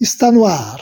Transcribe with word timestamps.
está 0.00 0.30
no 0.30 0.44
ar. 0.44 0.80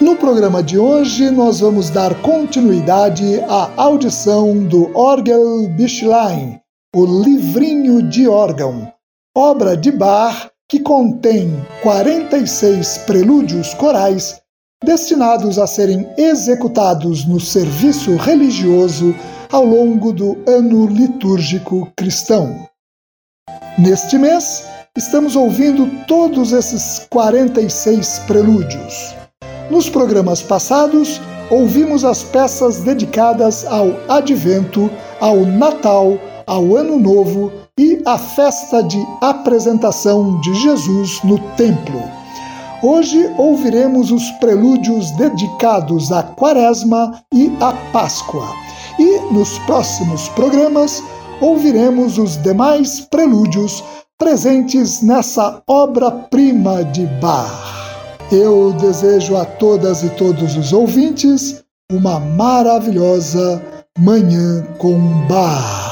No 0.00 0.16
programa 0.16 0.62
de 0.62 0.78
hoje, 0.78 1.30
nós 1.30 1.60
vamos 1.60 1.90
dar 1.90 2.20
continuidade 2.22 3.40
à 3.48 3.70
audição 3.76 4.64
do 4.64 4.96
Orgel 4.96 5.68
o 6.94 7.04
Livrinho 7.22 8.02
de 8.08 8.26
Órgão, 8.26 8.92
obra 9.36 9.76
de 9.76 9.92
Bach 9.92 10.50
que 10.70 10.78
contém 10.78 11.50
46 11.82 12.98
prelúdios 12.98 13.74
corais 13.74 14.39
destinados 14.84 15.58
a 15.58 15.66
serem 15.66 16.08
executados 16.16 17.24
no 17.24 17.38
serviço 17.38 18.16
religioso 18.16 19.14
ao 19.52 19.64
longo 19.64 20.12
do 20.12 20.38
ano 20.46 20.86
litúrgico 20.86 21.90
cristão. 21.96 22.66
Neste 23.78 24.16
mês, 24.16 24.64
estamos 24.96 25.36
ouvindo 25.36 25.86
todos 26.06 26.52
esses 26.52 27.06
46 27.10 28.20
prelúdios. 28.26 29.14
Nos 29.70 29.88
programas 29.88 30.42
passados, 30.42 31.20
ouvimos 31.50 32.04
as 32.04 32.22
peças 32.22 32.80
dedicadas 32.80 33.64
ao 33.66 33.88
Advento, 34.08 34.90
ao 35.20 35.44
Natal, 35.44 36.18
ao 36.46 36.74
Ano 36.74 36.98
Novo 36.98 37.52
e 37.78 38.02
à 38.04 38.18
festa 38.18 38.82
de 38.82 38.98
apresentação 39.20 40.40
de 40.40 40.54
Jesus 40.54 41.22
no 41.22 41.38
Templo. 41.56 42.19
Hoje 42.82 43.30
ouviremos 43.36 44.10
os 44.10 44.30
prelúdios 44.32 45.10
dedicados 45.10 46.10
à 46.10 46.22
Quaresma 46.22 47.22
e 47.34 47.52
à 47.60 47.74
Páscoa. 47.92 48.48
E 48.98 49.18
nos 49.34 49.58
próximos 49.60 50.30
programas 50.30 51.02
ouviremos 51.42 52.16
os 52.16 52.38
demais 52.38 53.00
prelúdios 53.00 53.84
presentes 54.18 55.02
nessa 55.02 55.62
obra-prima 55.68 56.82
de 56.84 57.04
Bach. 57.20 57.50
Eu 58.32 58.72
desejo 58.72 59.36
a 59.36 59.44
todas 59.44 60.02
e 60.02 60.08
todos 60.10 60.56
os 60.56 60.72
ouvintes 60.72 61.62
uma 61.92 62.18
maravilhosa 62.18 63.62
Manhã 63.98 64.64
com 64.78 64.98
Bach. 65.28 65.89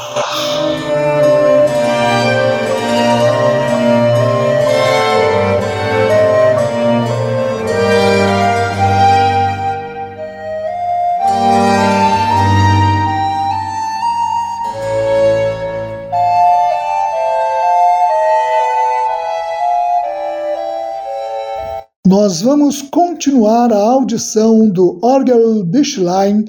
Nós 22.09 22.41
vamos 22.41 22.81
continuar 22.81 23.71
a 23.71 23.77
audição 23.77 24.67
do 24.67 24.99
Orgel 25.03 25.63
Bischlein 25.63 26.43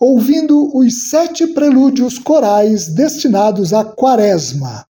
ouvindo 0.00 0.76
os 0.76 1.08
sete 1.08 1.46
prelúdios 1.46 2.18
corais 2.18 2.92
destinados 2.92 3.72
à 3.72 3.84
Quaresma. 3.84 4.84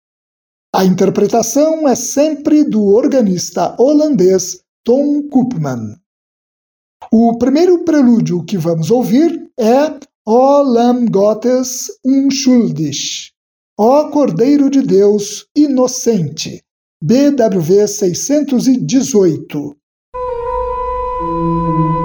A 0.75 0.83
interpretação 0.83 1.87
é 1.87 1.95
sempre 1.95 2.65
do 2.65 2.87
organista 2.87 3.77
holandês 3.79 4.63
Tom 4.83 5.29
Koopman. 5.29 5.95
O 7.13 7.37
primeiro 7.37 7.85
prelúdio 7.85 8.43
que 8.47 8.57
vamos 8.57 8.91
ouvir 8.91 9.53
é 9.61 9.95
O 10.27 10.63
Lam 10.63 11.05
Gottes 11.05 11.89
Unschuldig, 12.03 13.31
Ó 13.79 14.09
Cordeiro 14.09 14.71
de 14.71 14.81
Deus 14.81 15.47
Inocente, 15.55 16.65
BWV 17.03 17.87
618. 17.87 19.84
O 21.27 22.04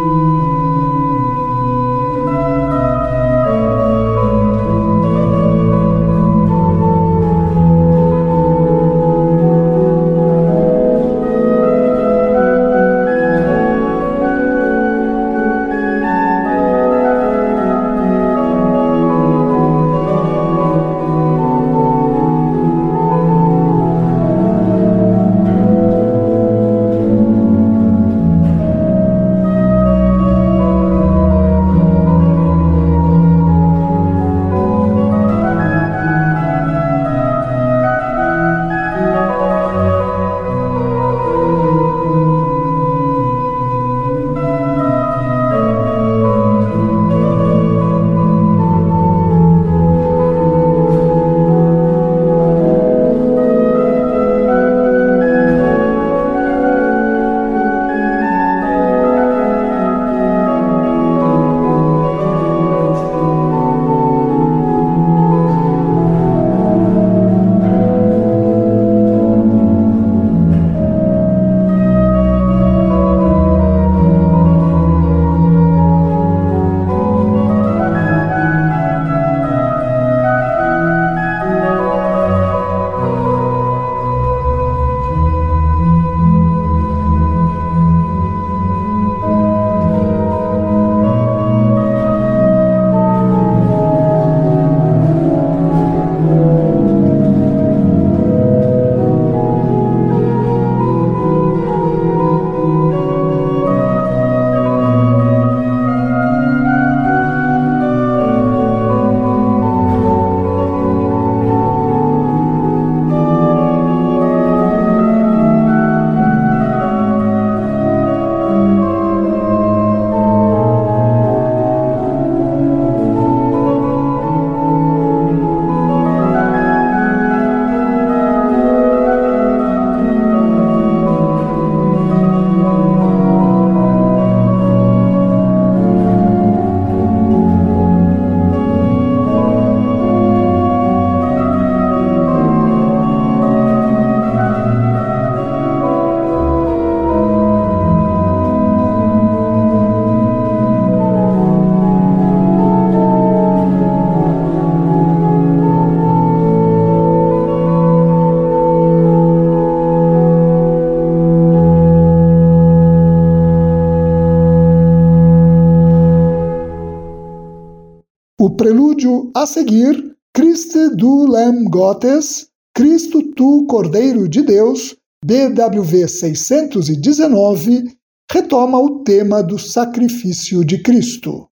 seguir, 169.50 170.16
Christe 170.34 170.96
du 170.96 171.26
Lem 171.26 171.66
Gottes, 171.66 172.50
Cristo 172.76 173.22
tu 173.34 173.66
Cordeiro 173.66 174.30
de 174.30 174.44
Deus, 174.44 174.96
BWV 175.26 176.08
619, 176.08 177.84
retoma 178.32 178.78
o 178.78 179.04
tema 179.04 179.42
do 179.42 179.58
sacrifício 179.58 180.64
de 180.64 180.82
Cristo. 180.84 181.49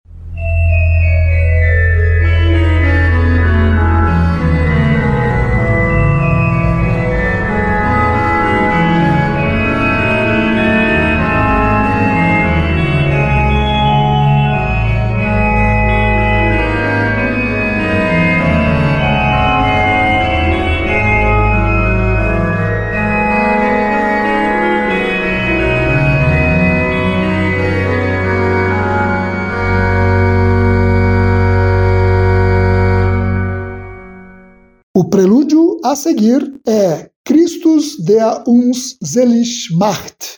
A 35.91 35.95
seguir 35.95 36.59
é 36.67 37.09
Christus 37.25 37.97
der 38.03 38.43
uns 38.45 38.97
selig 39.01 39.69
macht. 39.71 40.37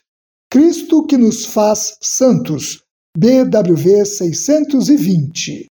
Cristo 0.51 1.06
que 1.07 1.18
nos 1.18 1.46
faz 1.46 1.98
santos. 2.01 2.84
BWV 3.18 4.06
620. 4.06 5.68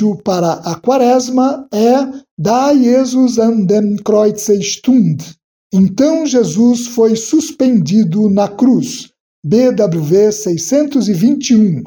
Prelúdio 0.00 0.16
para 0.24 0.52
a 0.52 0.74
quaresma 0.76 1.68
é 1.72 2.20
Da 2.38 2.74
Jesus 2.74 3.38
an 3.38 3.66
dem 3.66 3.96
stund. 4.62 5.22
Então 5.72 6.26
Jesus 6.26 6.86
foi 6.86 7.14
suspendido 7.14 8.30
na 8.30 8.48
cruz. 8.48 9.10
BWV 9.44 10.32
621. 10.32 11.84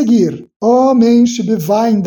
Seguir, 0.00 0.48
Ó 0.62 0.94
Mensch 0.94 1.42
bewein. 1.42 2.02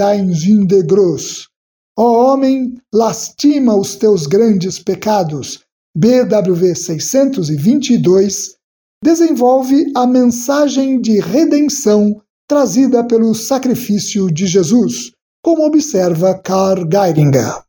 Ó 1.95 2.33
homem, 2.33 2.75
lastima 2.91 3.75
os 3.75 3.95
teus 3.95 4.25
grandes 4.25 4.79
pecados. 4.79 5.59
BWV 5.95 6.75
622 6.75 8.55
desenvolve 9.03 9.91
a 9.95 10.07
mensagem 10.07 10.99
de 10.99 11.19
redenção 11.19 12.19
trazida 12.47 13.05
pelo 13.05 13.35
sacrifício 13.35 14.31
de 14.31 14.47
Jesus, 14.47 15.11
como 15.43 15.67
observa 15.67 16.33
Karl 16.33 16.87
Geiringer. 16.89 17.61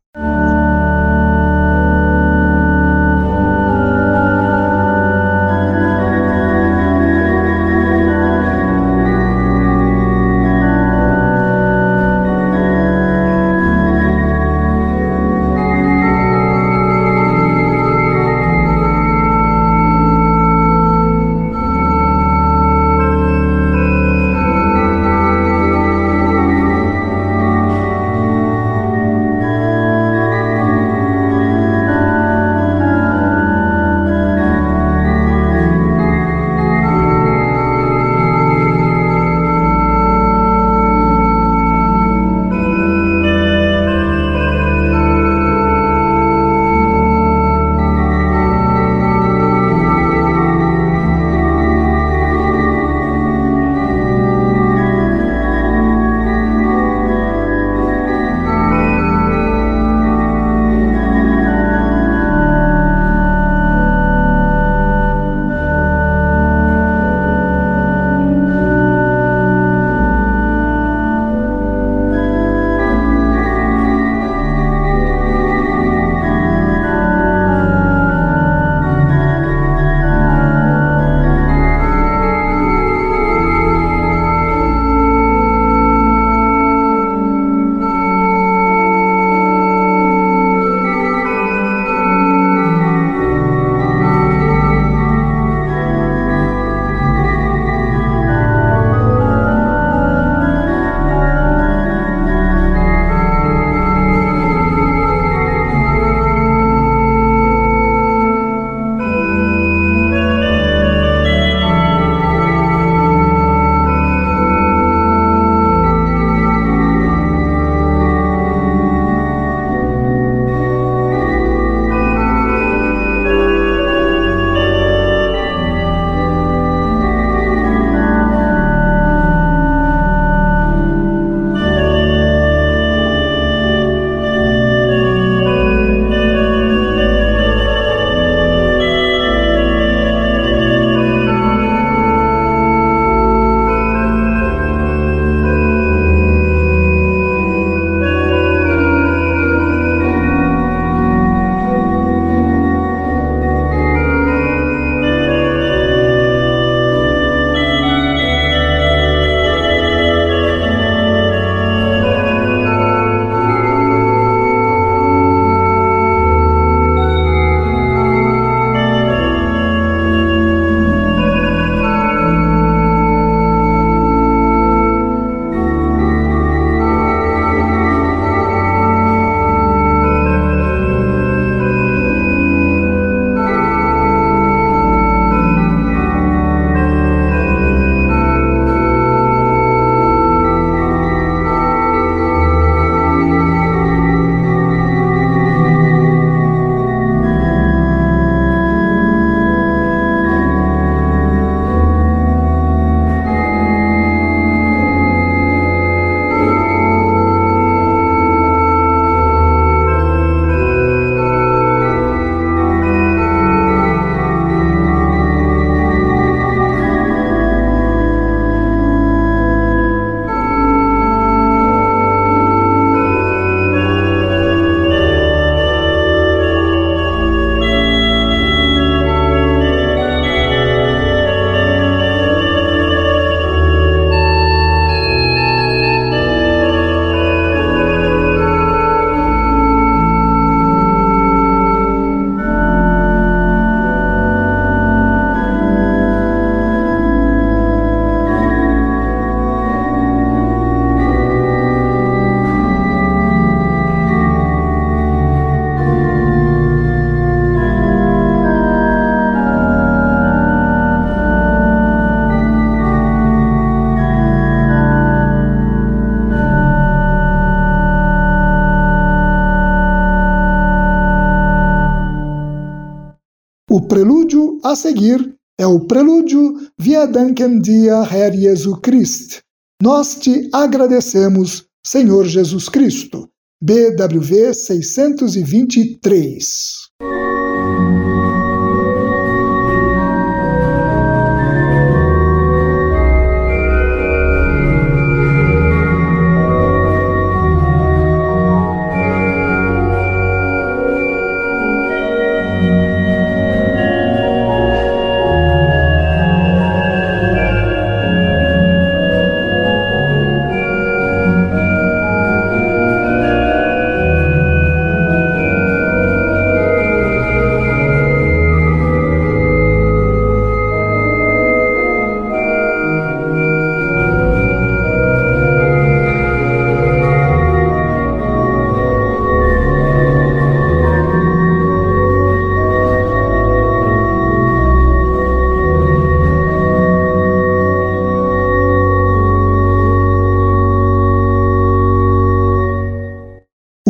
A 274.75 274.77
seguir 274.77 275.33
é 275.57 275.65
o 275.65 275.87
prelúdio 275.87 276.69
Via 276.77 277.07
Danken 277.07 277.61
Dia 277.61 278.03
Herr 278.03 278.35
Jesu 278.35 278.75
Christ. 278.81 279.39
Nós 279.81 280.15
te 280.15 280.49
agradecemos, 280.51 281.65
Senhor 281.81 282.25
Jesus 282.25 282.67
Cristo. 282.67 283.29
BWV 283.63 284.53
623. 284.53 286.84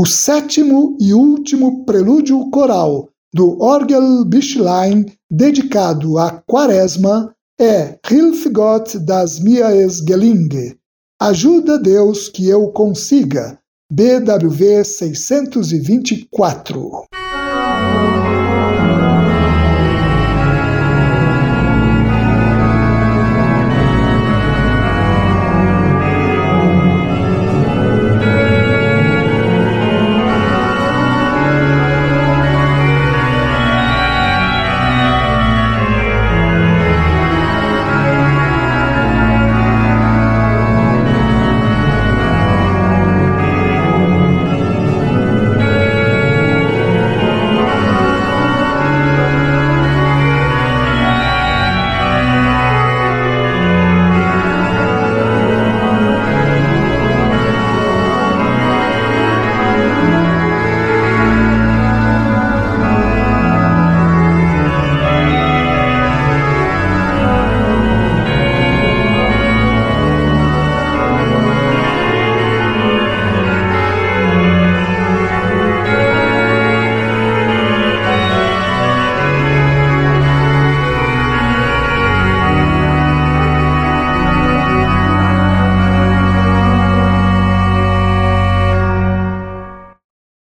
O 0.06 0.08
sétimo 0.08 0.96
e 1.02 1.16
último 1.16 1.84
prelúdio 1.84 2.48
coral 2.52 3.10
do 3.34 3.60
Orgelbüchlein 3.60 5.04
dedicado 5.32 6.20
à 6.20 6.44
Quaresma 6.46 7.34
é 7.60 7.98
Hilf 8.08 8.46
Gott 8.52 9.00
das 9.00 9.40
mir 9.40 9.64
es 9.64 10.04
gelinge. 10.08 10.78
Ajuda 11.20 11.80
Deus 11.80 12.30
que 12.30 12.48
eu 12.48 12.72
consiga. 12.72 13.58
BWV 13.92 14.86
624. 14.86 17.08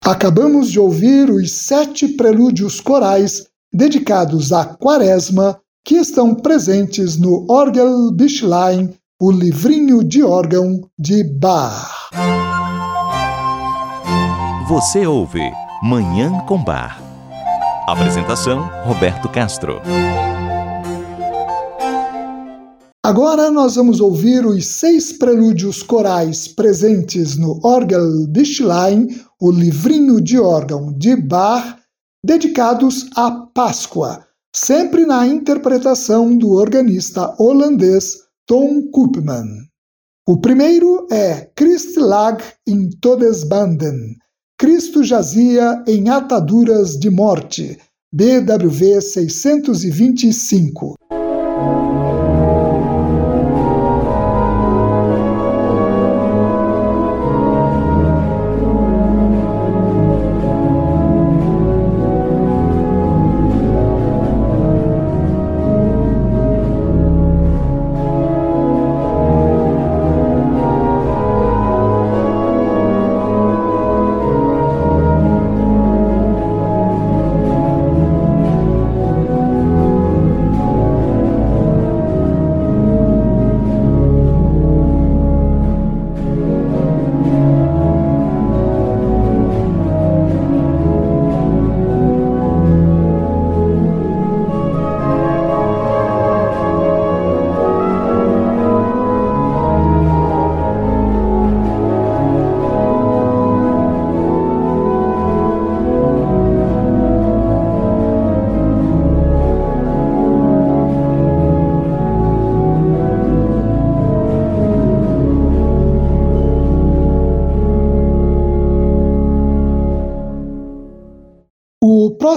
Acabamos 0.07 0.71
de 0.71 0.79
ouvir 0.79 1.29
os 1.29 1.51
sete 1.51 2.07
prelúdios 2.07 2.79
corais 2.79 3.45
dedicados 3.73 4.53
à 4.53 4.63
Quaresma 4.63 5.59
que 5.83 5.95
estão 5.95 6.33
presentes 6.33 7.17
no 7.17 7.45
Orgelbüchlein, 7.51 8.93
o 9.21 9.29
livrinho 9.29 10.01
de 10.01 10.23
órgão 10.23 10.79
de 10.97 11.25
Bach. 11.25 11.91
Você 14.69 15.05
ouve 15.05 15.51
Manhã 15.83 16.39
com 16.47 16.63
Bar. 16.63 17.01
Apresentação 17.85 18.61
Roberto 18.85 19.27
Castro. 19.27 19.81
Agora 23.07 23.49
nós 23.49 23.75
vamos 23.75 24.01
ouvir 24.01 24.45
os 24.45 24.67
seis 24.67 25.13
prelúdios 25.13 25.81
corais 25.81 26.47
presentes 26.47 27.37
no 27.37 27.59
Orgelbüchlein, 27.63 29.07
o 29.41 29.52
livrinho 29.52 30.21
de 30.21 30.39
órgão 30.39 30.91
de 30.93 31.15
Bach, 31.15 31.78
dedicados 32.23 33.08
à 33.15 33.32
Páscoa, 33.32 34.26
sempre 34.56 35.06
na 35.06 35.28
interpretação 35.28 36.36
do 36.36 36.52
organista 36.52 37.36
holandês 37.38 38.17
Tom 38.45 38.89
Koopman. 38.91 39.45
O 40.28 40.39
primeiro 40.39 41.08
é 41.12 41.50
Christ 41.56 41.97
lag 41.97 42.43
in 42.67 42.89
Todesbanden, 43.00 44.17
Cristo 44.60 45.04
jazia 45.04 45.84
em 45.88 46.10
ataduras 46.10 46.97
de 46.97 47.12
morte, 47.12 47.78
BWV 48.12 49.02
625. 49.02 50.96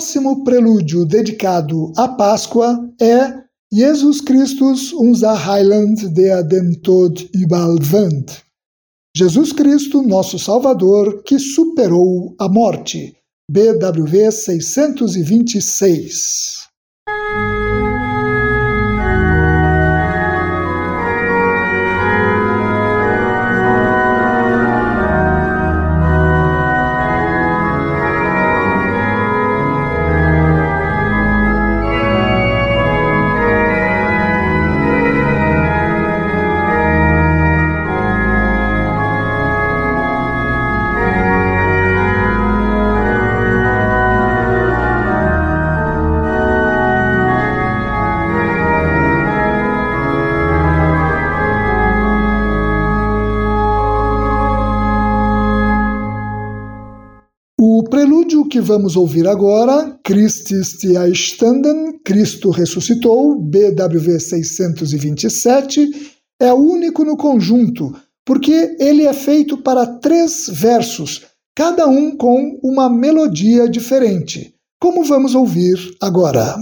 Próximo 0.00 0.42
prelúdio 0.44 1.04
dedicado 1.04 1.92
à 1.94 2.08
Páscoa 2.08 2.90
é 2.98 3.34
Jesus 3.70 4.22
Christus, 4.22 4.94
unser 4.94 5.36
Heiland, 5.46 6.08
der 6.14 6.42
den 6.42 6.80
Tod 6.80 7.28
überwand. 7.34 8.24
Jesus 9.14 9.52
Cristo, 9.52 10.02
nosso 10.02 10.38
Salvador, 10.38 11.22
que 11.22 11.38
superou 11.38 12.34
a 12.38 12.48
morte. 12.48 13.14
BWV 13.50 14.32
626. 14.32 16.60
Que 58.60 58.66
vamos 58.66 58.94
ouvir 58.94 59.26
agora, 59.26 59.98
Christis 60.04 60.76
Standen, 61.14 61.98
Cristo 62.04 62.50
Ressuscitou, 62.50 63.40
BWV 63.40 64.20
627, 64.20 65.90
é 66.38 66.52
único 66.52 67.02
no 67.02 67.16
conjunto, 67.16 67.90
porque 68.24 68.76
ele 68.78 69.04
é 69.04 69.14
feito 69.14 69.56
para 69.56 69.86
três 69.86 70.46
versos, 70.52 71.22
cada 71.56 71.86
um 71.86 72.14
com 72.14 72.60
uma 72.62 72.90
melodia 72.90 73.66
diferente, 73.66 74.54
como 74.78 75.04
vamos 75.04 75.34
ouvir 75.34 75.78
agora. 75.98 76.56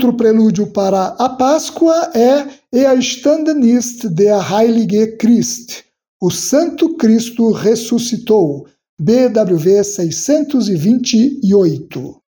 Outro 0.00 0.16
prelúdio 0.16 0.66
para 0.68 1.08
a 1.18 1.28
Páscoa 1.28 2.12
é 2.14 2.46
Er 2.72 3.02
standen 3.02 3.62
ist 3.62 4.16
der 4.16 4.50
Heilige 4.50 5.18
Christ. 5.18 5.84
O 6.18 6.30
Santo 6.30 6.96
Cristo 6.96 7.50
ressuscitou. 7.50 8.66
BWV 8.98 9.84
628. 9.84 12.19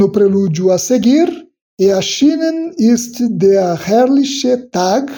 No 0.00 0.10
prelúdio 0.10 0.72
a 0.72 0.78
seguir, 0.78 1.28
Erschienen 1.78 2.72
ist 2.78 3.20
der 3.28 3.78
herrliche 3.86 4.56
Tag, 4.70 5.12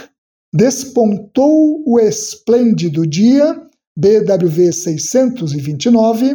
despontou 0.53 1.85
o 1.87 2.01
esplêndido 2.01 3.07
dia, 3.07 3.63
BWV 3.97 4.73
629, 4.73 6.35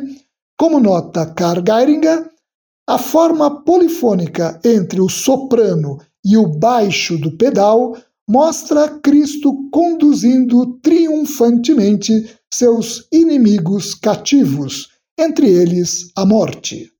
como 0.57 0.79
nota 0.79 1.25
Karl 1.25 1.62
Geiringer, 1.62 2.31
a 2.88 2.97
forma 2.97 3.65
polifônica 3.65 4.62
entre 4.63 5.01
o 5.01 5.10
soprano 5.10 5.97
e 6.23 6.38
o 6.38 6.47
baixo 6.47 7.17
do 7.17 7.36
pedal 7.36 7.97
mostra 8.29 8.88
Cristo 8.88 9.69
conduzindo 9.73 10.79
triunfantemente 10.81 12.33
seus 12.53 13.10
inimigos 13.12 13.93
cativos, 13.93 14.88
entre 15.19 15.49
eles 15.49 16.13
a 16.15 16.25
morte. 16.25 16.93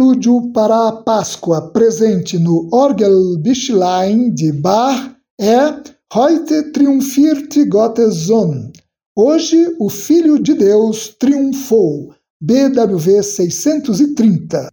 Prelúdio 0.00 0.50
para 0.54 0.88
a 0.88 0.92
Páscoa 0.92 1.70
presente 1.72 2.38
no 2.38 2.70
Orgelbüchlein 2.72 4.32
de 4.32 4.50
Bach 4.50 5.14
é 5.38 5.74
Heute 6.14 6.72
triumphiert 6.72 7.54
Gottes 7.68 8.14
Sohn. 8.14 8.72
Hoje 9.14 9.76
o 9.78 9.90
Filho 9.90 10.42
de 10.42 10.54
Deus 10.54 11.14
triunfou. 11.18 12.14
BWV 12.40 13.22
630. 13.22 14.70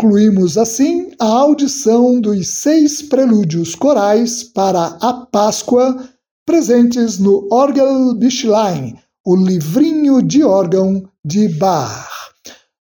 Concluímos 0.00 0.56
assim 0.56 1.10
a 1.20 1.26
audição 1.26 2.18
dos 2.18 2.48
seis 2.48 3.02
prelúdios 3.02 3.74
corais 3.74 4.42
para 4.42 4.96
a 4.98 5.12
Páscoa 5.12 6.08
presentes 6.46 7.18
no 7.18 7.46
Orgelbüchlein, 7.52 8.96
o 9.26 9.36
livrinho 9.36 10.22
de 10.22 10.42
órgão 10.42 11.04
de 11.22 11.48
Bach. 11.48 12.08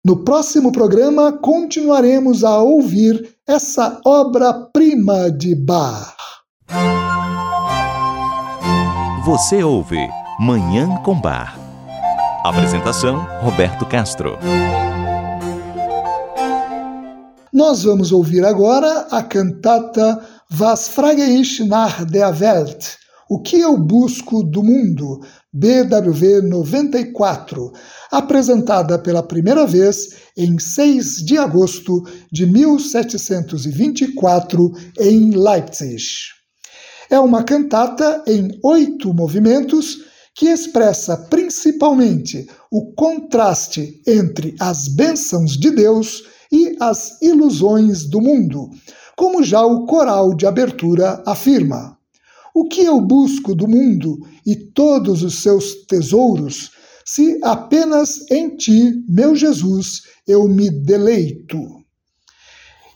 No 0.04 0.22
próximo 0.22 0.70
programa 0.70 1.32
continuaremos 1.32 2.44
a 2.44 2.58
ouvir 2.62 3.28
essa 3.44 4.00
obra-prima 4.06 5.28
de 5.28 5.56
Bach. 5.56 6.14
Você 9.24 9.64
ouve 9.64 9.98
Manhã 10.38 10.88
com 11.04 11.20
Bar. 11.20 11.58
Apresentação 12.44 13.26
Roberto 13.42 13.84
Castro. 13.86 14.38
Nós 17.58 17.82
vamos 17.82 18.12
ouvir 18.12 18.44
agora 18.44 19.08
a 19.10 19.20
cantata 19.20 20.24
Was 20.60 20.86
frage 20.86 21.40
ich 21.40 21.58
nach 21.66 22.04
der 22.04 22.32
Welt? 22.40 22.96
O 23.28 23.42
que 23.42 23.58
eu 23.58 23.76
busco 23.76 24.44
do 24.44 24.62
mundo? 24.62 25.18
BWV 25.52 26.42
94, 26.42 27.72
apresentada 28.12 28.96
pela 28.96 29.24
primeira 29.24 29.66
vez 29.66 30.10
em 30.36 30.56
6 30.56 31.24
de 31.26 31.36
agosto 31.36 32.04
de 32.30 32.46
1724 32.46 34.72
em 35.00 35.32
Leipzig. 35.32 36.04
É 37.10 37.18
uma 37.18 37.42
cantata 37.42 38.22
em 38.28 38.56
oito 38.62 39.12
movimentos 39.12 39.96
que 40.32 40.46
expressa 40.46 41.16
principalmente 41.28 42.46
o 42.70 42.94
contraste 42.94 44.00
entre 44.06 44.54
as 44.60 44.86
bênçãos 44.86 45.58
de 45.58 45.72
Deus 45.72 46.37
e 46.50 46.76
as 46.80 47.20
ilusões 47.20 48.04
do 48.08 48.20
mundo, 48.20 48.70
como 49.16 49.42
já 49.42 49.64
o 49.64 49.86
coral 49.86 50.34
de 50.34 50.46
abertura 50.46 51.22
afirma. 51.26 51.98
O 52.54 52.66
que 52.66 52.82
eu 52.82 53.00
busco 53.00 53.54
do 53.54 53.68
mundo 53.68 54.18
e 54.46 54.56
todos 54.56 55.22
os 55.22 55.42
seus 55.42 55.84
tesouros 55.86 56.70
se 57.10 57.38
apenas 57.42 58.30
em 58.30 58.54
ti, 58.54 59.02
meu 59.08 59.34
Jesus, 59.34 60.02
eu 60.26 60.46
me 60.46 60.70
deleito. 60.70 61.58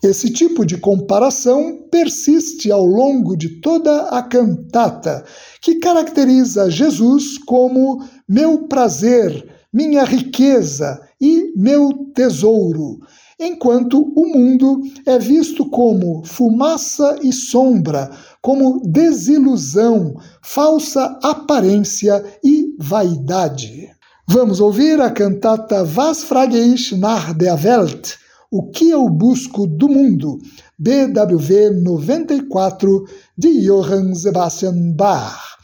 Esse 0.04 0.30
tipo 0.30 0.66
de 0.66 0.76
comparação 0.76 1.88
persiste 1.90 2.70
ao 2.70 2.84
longo 2.84 3.34
de 3.34 3.60
toda 3.60 4.08
a 4.08 4.22
cantata, 4.22 5.24
que 5.62 5.76
caracteriza 5.76 6.70
Jesus 6.70 7.38
como 7.38 8.04
meu 8.28 8.68
prazer, 8.68 9.48
minha 9.72 10.04
riqueza 10.04 11.00
e 11.18 11.50
meu 11.56 12.10
tesouro, 12.14 12.98
enquanto 13.42 14.00
o 14.00 14.26
mundo 14.26 14.81
é 15.05 15.18
visto 15.18 15.68
como 15.68 16.24
fumaça 16.24 17.18
e 17.22 17.33
sombra, 17.33 18.11
como 18.40 18.81
desilusão, 18.85 20.14
falsa 20.40 21.18
aparência 21.22 22.24
e 22.42 22.74
vaidade. 22.78 23.90
Vamos 24.28 24.61
ouvir 24.61 25.00
a 25.00 25.11
cantata 25.11 25.85
Was 25.96 26.24
frage 26.24 26.57
ich 26.57 26.96
nach 26.96 27.35
der 27.35 27.59
Welt? 27.62 28.16
O 28.50 28.70
que 28.70 28.90
eu 28.90 29.09
busco 29.09 29.66
do 29.66 29.88
mundo? 29.88 30.38
BWV 30.78 31.70
94 31.83 33.05
de 33.37 33.61
Johann 33.62 34.14
Sebastian 34.14 34.92
Bach. 34.94 35.57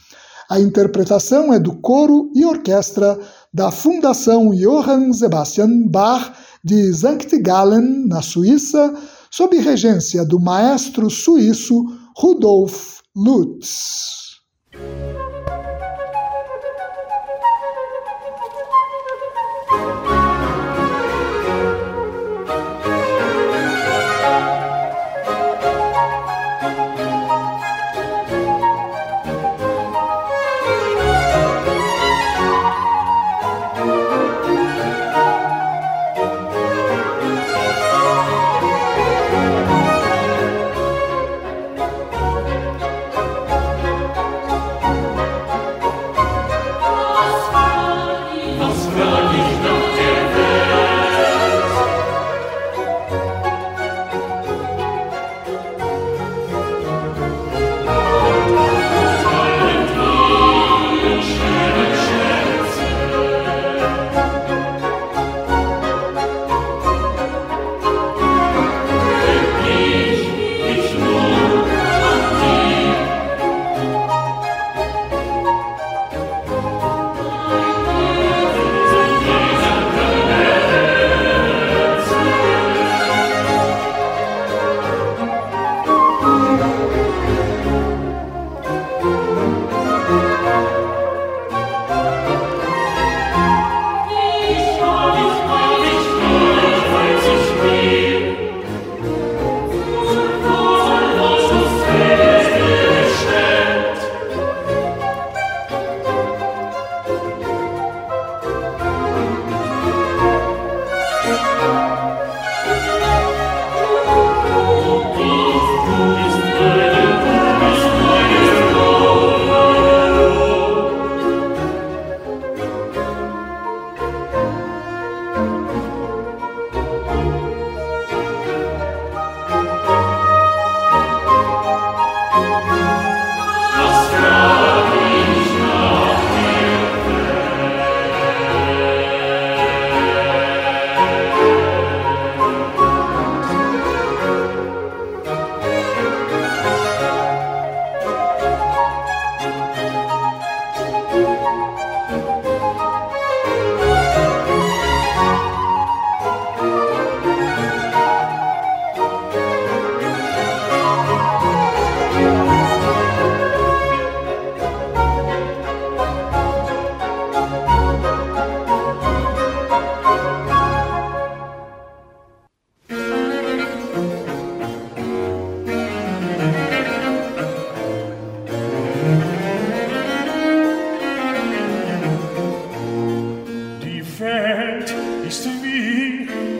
A 0.49 0.59
interpretação 0.59 1.53
é 1.53 1.59
do 1.59 1.75
coro 1.75 2.31
e 2.33 2.43
orquestra 2.43 3.19
da 3.53 3.69
Fundação 3.71 4.49
Johann 4.49 5.13
Sebastian 5.13 5.87
Bach 5.87 6.33
de 6.63 6.93
Sankt 6.93 7.37
Gallen, 7.41 8.07
na 8.07 8.21
Suíça, 8.21 8.93
sob 9.31 9.57
regência 9.57 10.25
do 10.25 10.39
maestro 10.39 11.09
suíço 11.09 11.85
Rudolf 12.17 12.99
Lutz. 13.15 14.18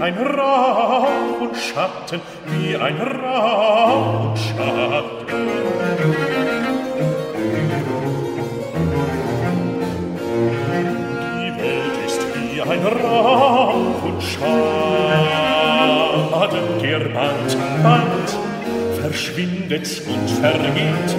ein 0.10 0.17
Rauch 0.17 1.39
und 1.39 1.56
Schatten, 1.56 2.19
wie 2.48 2.76
ein 2.76 3.00
Rauch 3.00 4.32
und 4.32 4.39
Schatten. 4.39 5.47
Die 11.38 11.51
Welt 11.62 11.97
ist 12.07 12.22
wie 12.34 12.60
ein 12.60 12.84
Rauch 12.88 14.03
und 14.03 14.24
Schaden, 14.24 14.49
der 16.82 16.99
bald, 17.10 17.57
bald 17.84 18.30
verschwindet 18.99 20.01
und 20.07 20.30
vergeht, 20.41 21.16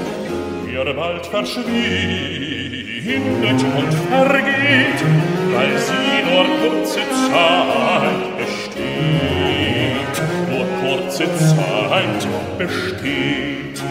der 0.67 0.93
bald 0.95 1.27
verschwindet 1.27 1.71
und 3.79 3.95
vergeht, 4.11 5.01
weil 5.55 5.79
sie 5.79 6.23
nur 6.29 6.45
kurze 6.61 7.03
Zeit 7.31 8.30
ganze 11.21 11.55
Zeit 11.55 12.27
besteht. 12.57 13.83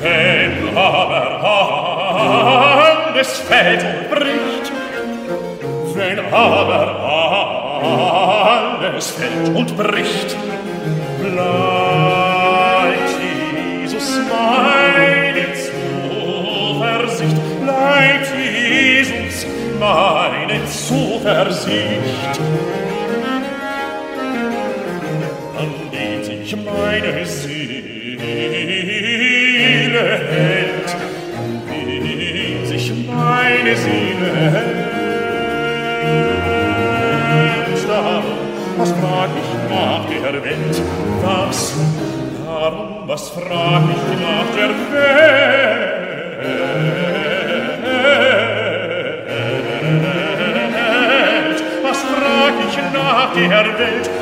Wenn 0.00 0.76
aber 0.76 1.24
alles 3.14 3.30
fällt 3.38 3.84
und 3.84 4.10
bricht, 4.10 4.72
wenn 5.94 6.18
aber 6.32 6.82
alles 8.84 9.10
fällt 9.10 9.48
und 9.56 9.76
bricht, 9.76 10.36
bleibt 11.20 13.10
Jesus 13.20 14.08
meine 14.28 15.46
Zuversicht, 16.78 17.36
bleibt 17.60 18.28
Jesus 18.36 19.46
meine 19.78 20.64
Zuversicht. 20.66 22.01
Seele 27.26 28.26
hält, 30.30 30.90
wie 31.68 32.66
sich 32.66 32.86
was 38.78 38.90
frag 38.92 39.30
ich 39.36 39.50
nach 39.70 40.04
der 40.06 40.42
Was, 41.22 41.74
frag 43.30 43.82
ich 43.94 44.04
nach 44.20 44.48
der 44.56 44.70
Welt? 44.92 45.42
Was 51.82 52.00
frag 52.02 52.54
ich 52.66 52.76
nach 52.92 53.32
der 53.34 53.64
Welt? 53.78 54.21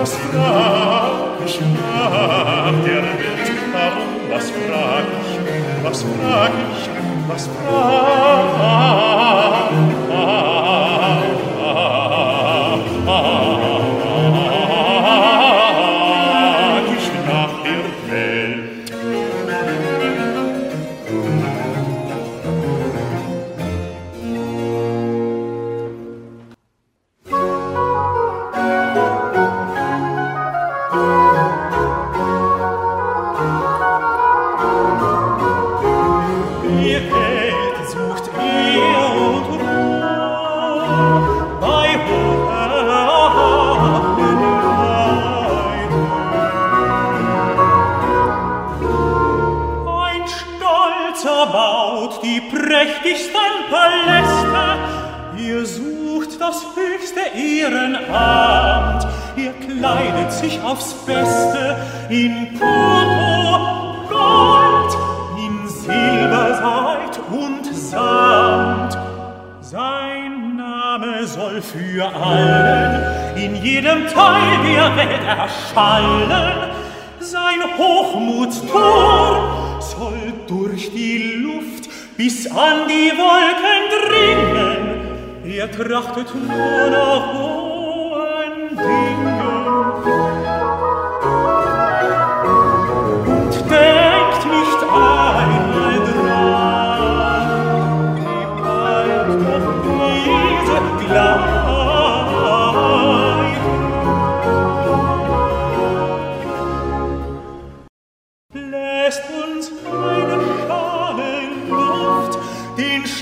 was 0.00 0.14
frag 0.16 1.44
ich 1.44 1.60
nach 1.60 2.72
der 2.86 3.02
Welt, 3.02 3.50
darum 3.72 4.30
was 4.30 4.50
frag 4.50 5.04
ich, 5.20 5.30
was 5.84 6.02
frag 6.02 6.52
ich, 6.72 6.88
was 7.28 7.44
frag 7.46 8.50
ich. 9.72 10.39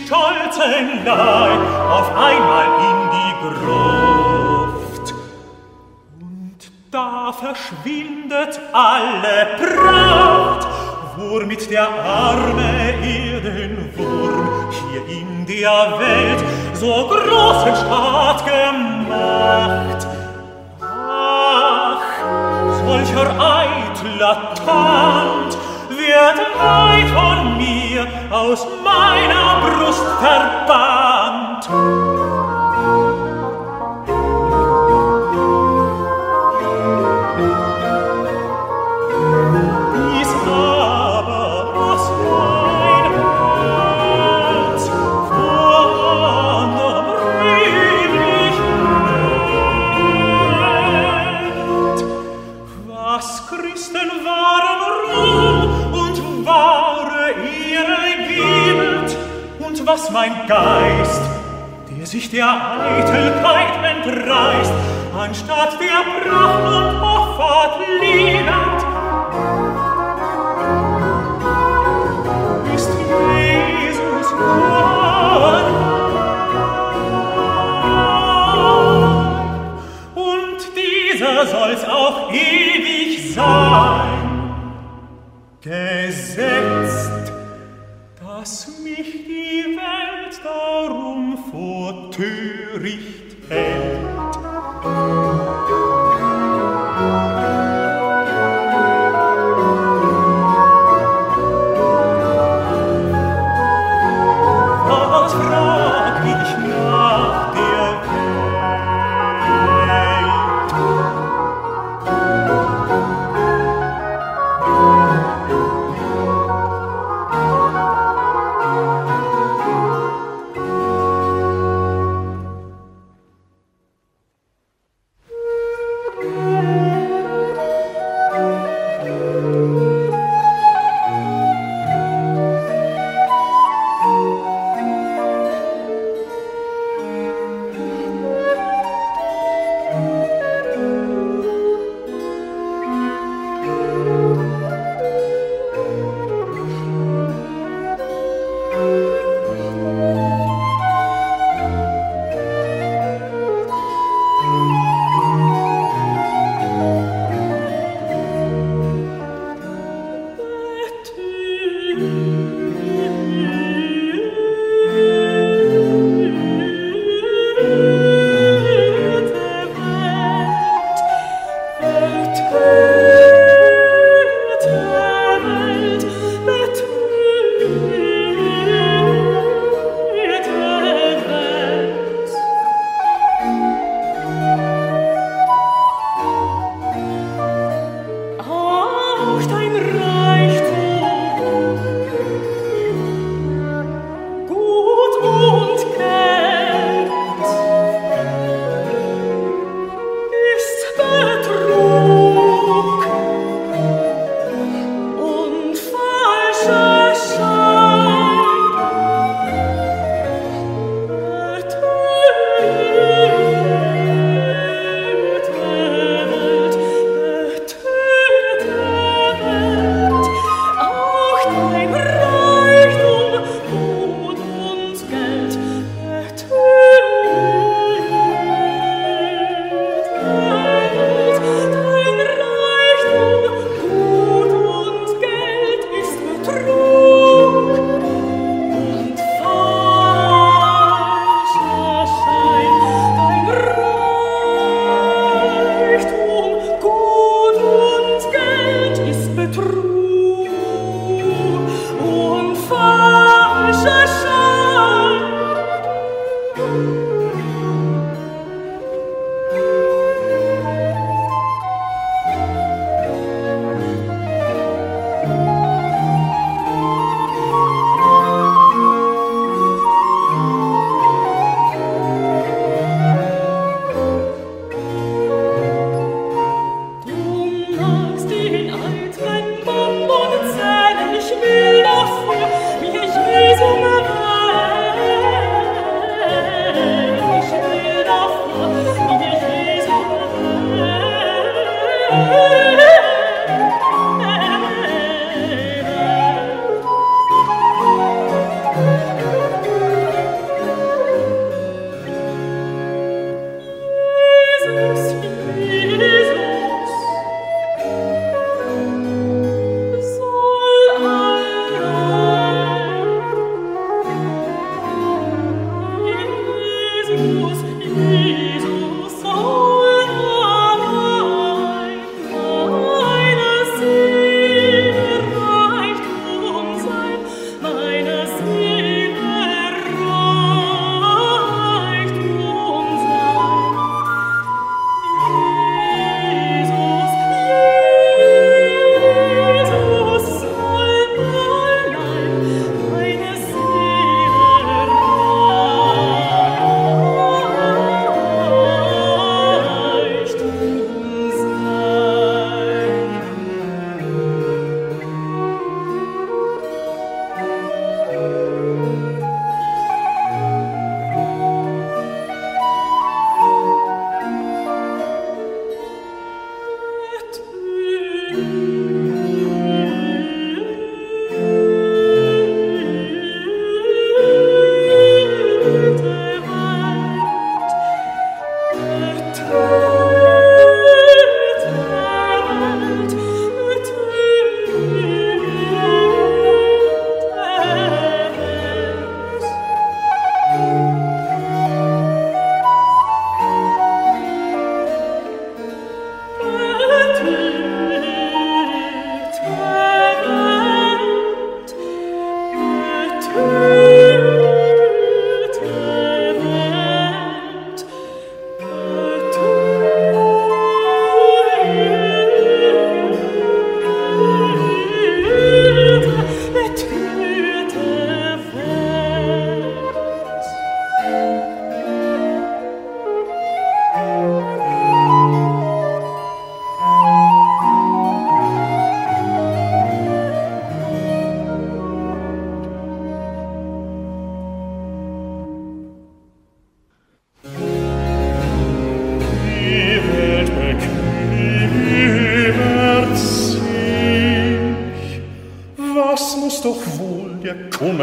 stolzen 0.08 1.04
Leib 1.04 1.60
auf 1.90 2.08
einmal 2.16 2.66
in 2.88 2.98
die 3.16 3.34
Gruft. 3.42 5.06
Und 6.20 6.58
da 6.90 7.30
verschwindet 7.32 8.58
alle 8.72 9.36
Pracht, 9.58 10.66
womit 11.18 11.70
der 11.70 11.88
arme 11.88 12.94
Erdenwurm 13.02 14.70
hier 14.70 15.02
in 15.18 15.44
der 15.44 15.98
Welt 15.98 16.42
so 16.72 17.08
großen 17.08 17.76
Staat 17.76 18.46
gemacht. 18.46 20.06
Ach, 20.80 22.00
solcher 22.86 23.28
eitler 23.38 24.54
Tanz, 24.64 25.47
wird 26.08 26.38
weit 26.58 27.08
von 27.10 27.58
mir 27.58 28.06
aus 28.30 28.66
meiner 28.82 29.60
Brust 29.60 30.06
verbannt. 30.20 32.27
mein 60.10 60.46
Geist, 60.46 61.22
der 61.90 62.06
sich 62.06 62.30
der 62.30 62.46
Eitelkeit 62.46 64.04
entreißt, 64.04 64.72
anstatt 65.18 65.78
der 65.80 66.02
Pracht 66.30 66.64
und 66.64 67.00
Hoffart 67.00 67.80
liebend. 68.00 68.78
Ist 72.74 72.90
Jesus 72.90 74.28
Gott, 74.30 75.68
und 80.14 80.58
dieser 80.76 81.46
soll's 81.46 81.84
auch 81.84 82.32
ewig 82.32 83.34
sein, 83.34 84.52
gesetzt, 85.60 87.32
dass 88.20 88.68
mich 88.82 89.27
darum 90.48 91.38
vor 91.50 92.10
töricht 92.10 93.36
hält. 93.48 93.87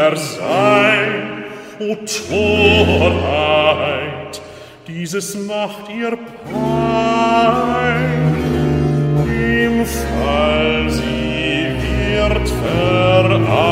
er 0.06 0.16
sein, 0.18 1.44
o 1.80 1.96
Torheit, 2.30 3.54
dieses 4.88 5.36
macht 5.36 5.90
ihr 5.90 6.18
pein. 6.52 8.36
Im 9.28 9.86
Fall 9.86 10.90
sie 10.90 11.74
wird 11.86 12.48
verachtet. 12.64 13.66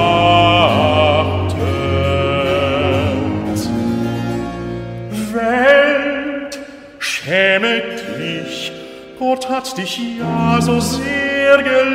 Welt, 5.34 6.60
schäme 7.00 7.82
dich, 8.18 8.72
Gott 9.20 9.50
hat 9.50 9.78
dich 9.78 10.00
ja 10.20 10.60
so 10.62 10.80
sehr 10.80 11.58
geliebt, 11.58 11.93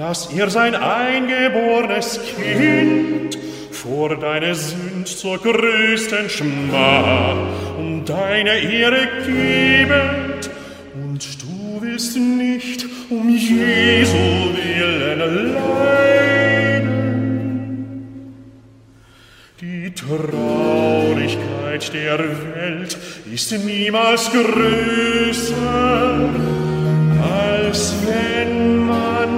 dass 0.00 0.32
er 0.32 0.48
sein 0.48 0.74
eingeborenes 0.74 2.18
Kind 2.34 3.36
vor 3.70 4.16
deine 4.16 4.54
Sünd 4.54 5.06
zur 5.06 5.36
größten 5.36 6.30
Schmach 6.30 7.36
und 7.78 8.06
deine 8.06 8.58
Ehre 8.60 9.06
gebet. 9.26 10.48
Und 10.94 11.42
du 11.42 11.82
willst 11.82 12.16
nicht 12.16 12.86
um 13.10 13.28
Jesu 13.28 14.16
willen 14.56 15.52
leiden. 15.52 16.86
Die 19.60 19.92
Traurigkeit 19.92 21.92
der 21.92 22.18
Welt 22.18 22.96
ist 23.30 23.52
niemals 23.52 24.30
größer, 24.32 26.30
als 27.22 27.94
wenn 28.06 28.86
man 28.86 29.29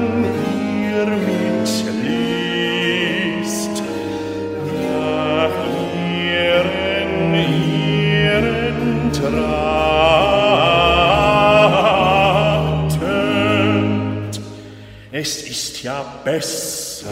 es 15.23 15.43
ist 15.45 15.83
ja 15.85 16.03
besser. 16.25 17.07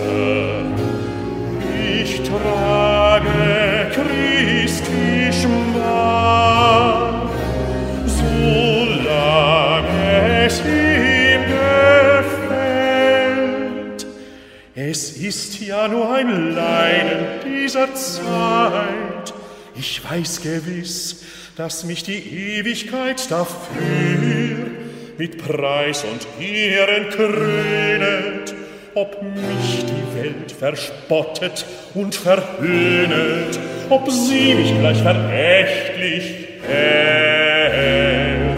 Ich 2.02 2.20
trage 2.22 3.92
Christi 3.94 5.30
Schmach, 5.32 7.30
solange 8.06 9.26
es 10.46 10.60
ihm 10.60 11.42
gefällt. 12.34 14.06
Es 14.74 15.12
ist 15.12 15.60
ja 15.60 15.86
nur 15.86 16.12
ein 16.12 16.52
Leiden 16.52 17.26
dieser 17.46 17.94
Zeit. 17.94 19.32
Ich 19.76 20.02
weiß 20.02 20.42
gewiss, 20.42 21.22
dass 21.54 21.84
mich 21.84 22.02
die 22.02 22.58
Ewigkeit 22.58 23.30
dafür 23.30 24.79
mit 25.20 25.36
Preis 25.36 26.02
und 26.04 26.26
Ehren 26.42 27.10
krönet, 27.10 28.54
ob 28.94 29.22
mich 29.22 29.84
die 29.84 30.18
Welt 30.18 30.50
verspottet 30.50 31.66
und 31.92 32.14
verhöhnet, 32.14 33.60
ob 33.90 34.10
sie 34.10 34.54
mich 34.54 34.72
gleich 34.78 34.96
verächtlich 35.02 36.48
hält. 36.66 38.56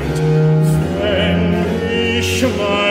Wenn 1.00 2.20
ich 2.20 2.44
mein 2.56 2.81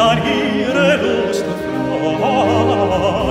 karriere 0.00 0.96
lust 1.02 1.44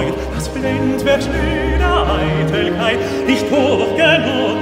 und 0.03 0.13
das 0.35 0.47
blind 0.49 1.03
wird 1.03 1.23
schöne 1.23 1.91
eitelkeit 2.21 2.99
nicht 3.25 3.45
hoch 3.51 3.87
genug 3.97 4.58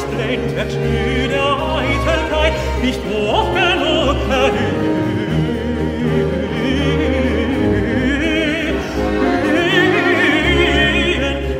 es 0.00 0.06
blendet 0.06 0.72
müde 0.80 1.40
Eitelkeit 1.76 2.52
nicht 2.82 3.00
hoch 3.10 3.48
genug 3.54 4.16
erhöhen. 4.30 5.00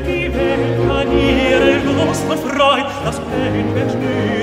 Die 0.07 0.34
Welt 0.34 0.88
kann 0.88 1.09
ihre 1.12 1.72
das 3.05 3.20
blendet 3.20 3.95
müde 4.01 4.39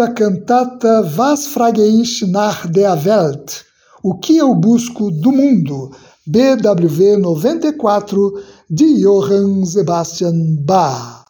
a 0.00 0.08
cantata 0.08 1.02
Was 1.16 1.46
frage 1.46 1.82
ich 1.82 2.22
nach 2.28 2.66
der 2.66 3.04
Welt? 3.04 3.64
O 4.02 4.14
que 4.14 4.38
eu 4.38 4.54
busco 4.54 5.10
do 5.10 5.30
mundo? 5.30 5.90
BWV 6.26 7.18
94 7.18 8.32
de 8.70 9.02
Johann 9.02 9.64
Sebastian 9.66 10.56
Bach. 10.60 11.24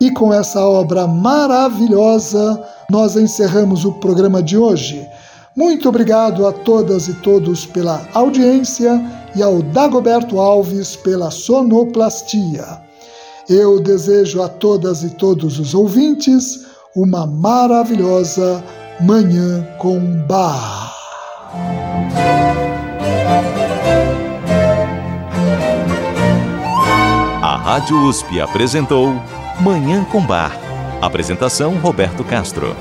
E 0.00 0.10
com 0.12 0.32
essa 0.32 0.60
obra 0.60 1.06
maravilhosa, 1.06 2.62
nós 2.90 3.16
encerramos 3.16 3.84
o 3.84 3.92
programa 3.94 4.42
de 4.42 4.56
hoje. 4.56 5.04
Muito 5.56 5.88
obrigado 5.88 6.46
a 6.46 6.52
todas 6.52 7.08
e 7.08 7.14
todos 7.14 7.66
pela 7.66 8.06
audiência 8.14 9.23
e 9.36 9.42
ao 9.42 9.62
Dagoberto 9.62 10.38
Alves 10.38 10.96
pela 10.96 11.30
sonoplastia. 11.30 12.82
Eu 13.48 13.80
desejo 13.80 14.42
a 14.42 14.48
todas 14.48 15.02
e 15.02 15.10
todos 15.10 15.58
os 15.58 15.74
ouvintes 15.74 16.66
uma 16.96 17.26
maravilhosa 17.26 18.64
Manhã 19.00 19.66
com 19.78 19.98
Bar. 20.26 20.92
A 27.42 27.56
Rádio 27.56 27.96
USP 28.08 28.40
apresentou 28.40 29.12
Manhã 29.60 30.04
com 30.04 30.20
Bar. 30.24 30.56
Apresentação 31.02 31.76
Roberto 31.78 32.24
Castro. 32.24 32.74